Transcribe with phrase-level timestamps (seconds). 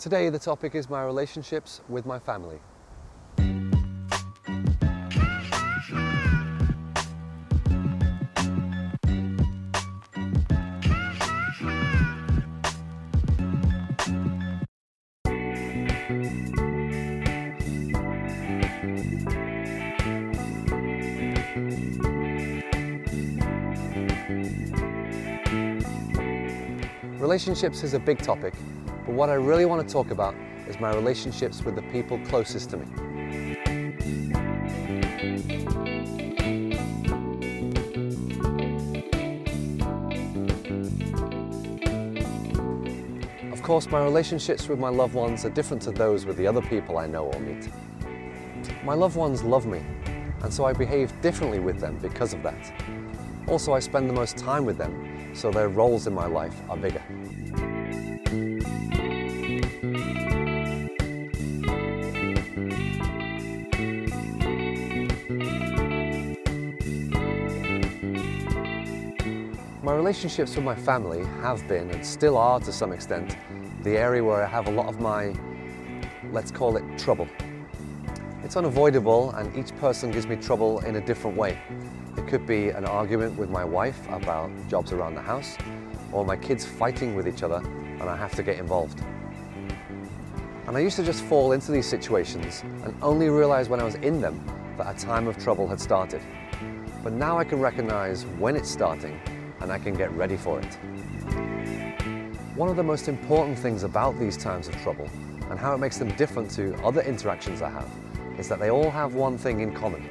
[0.00, 2.58] Today the topic is my relationships with my family.
[27.18, 28.54] Relationships is a big topic,
[29.10, 30.36] but what I really want to talk about
[30.68, 32.86] is my relationships with the people closest to me.
[43.50, 46.62] Of course, my relationships with my loved ones are different to those with the other
[46.62, 47.68] people I know or meet.
[48.84, 49.80] My loved ones love me,
[50.44, 52.72] and so I behave differently with them because of that.
[53.48, 56.76] Also, I spend the most time with them, so their roles in my life are
[56.76, 57.02] bigger.
[69.82, 73.38] My relationships with my family have been, and still are to some extent,
[73.82, 75.34] the area where I have a lot of my,
[76.32, 77.26] let's call it trouble.
[78.44, 81.58] It's unavoidable, and each person gives me trouble in a different way.
[82.18, 85.56] It could be an argument with my wife about jobs around the house,
[86.12, 89.00] or my kids fighting with each other, and I have to get involved.
[90.66, 93.94] And I used to just fall into these situations and only realize when I was
[93.94, 94.44] in them
[94.76, 96.20] that a time of trouble had started.
[97.02, 99.18] But now I can recognize when it's starting
[99.60, 100.78] and I can get ready for it.
[102.56, 105.08] One of the most important things about these times of trouble
[105.50, 107.88] and how it makes them different to other interactions I have
[108.38, 110.08] is that they all have one thing in common.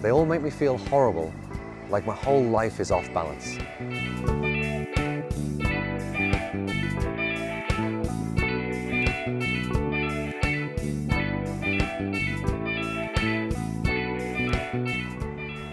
[0.00, 1.32] They all make me feel horrible,
[1.88, 3.58] like my whole life is off balance.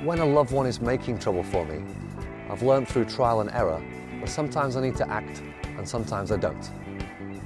[0.03, 1.81] When a loved one is making trouble for me,
[2.49, 3.81] I've learned through trial and error
[4.19, 5.41] but sometimes I need to act
[5.77, 6.71] and sometimes I don't.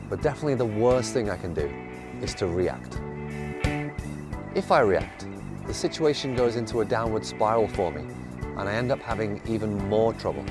[0.09, 1.71] But definitely the worst thing I can do
[2.21, 2.99] is to react.
[4.55, 5.27] If I react,
[5.67, 8.01] the situation goes into a downward spiral for me
[8.57, 10.45] and I end up having even more trouble.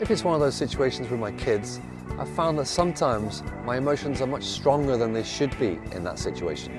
[0.00, 1.80] If it's one of those situations with my kids,
[2.18, 6.18] I've found that sometimes my emotions are much stronger than they should be in that
[6.18, 6.72] situation.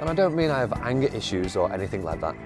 [0.00, 2.36] And I don't mean I have anger issues or anything like that.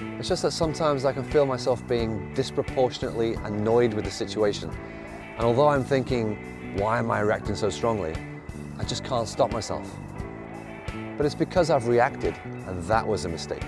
[0.00, 4.70] It's just that sometimes I can feel myself being disproportionately annoyed with the situation.
[5.36, 8.14] And although I'm thinking, why am I reacting so strongly?
[8.78, 9.90] I just can't stop myself.
[11.16, 13.64] But it's because I've reacted, and that was a mistake.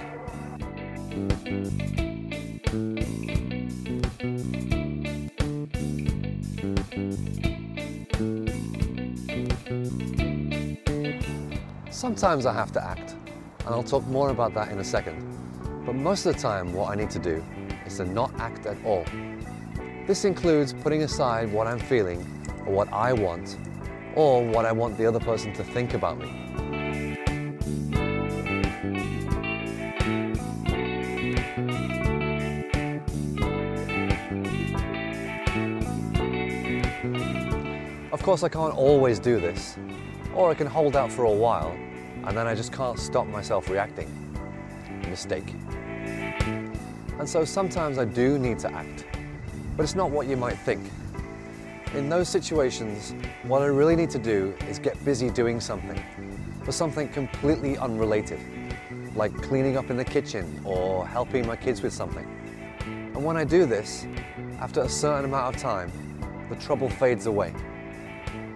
[11.90, 13.16] Sometimes I have to act,
[13.66, 15.39] and I'll talk more about that in a second.
[15.86, 17.44] But most of the time, what I need to do
[17.84, 19.04] is to not act at all.
[20.06, 22.20] This includes putting aside what I'm feeling,
[22.66, 23.56] or what I want,
[24.14, 26.46] or what I want the other person to think about me.
[38.12, 39.76] Of course, I can't always do this,
[40.34, 41.72] or I can hold out for a while,
[42.24, 44.29] and then I just can't stop myself reacting.
[45.08, 45.54] Mistake.
[47.18, 49.06] And so sometimes I do need to act,
[49.76, 50.90] but it's not what you might think.
[51.94, 56.00] In those situations, what I really need to do is get busy doing something,
[56.62, 58.40] for something completely unrelated,
[59.16, 62.26] like cleaning up in the kitchen or helping my kids with something.
[62.86, 64.06] And when I do this,
[64.60, 65.90] after a certain amount of time,
[66.48, 67.52] the trouble fades away.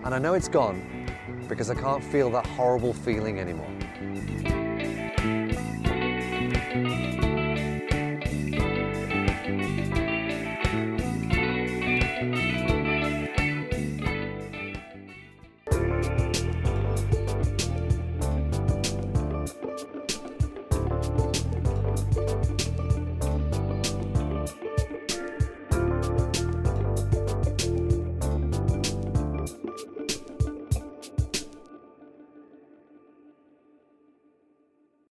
[0.05, 1.09] And I know it's gone
[1.49, 3.71] because I can't feel that horrible feeling anymore
[6.75, 7.04] thank you